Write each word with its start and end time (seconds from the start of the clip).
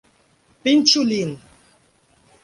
Pinĉu 0.63 1.03
lin! 1.09 1.35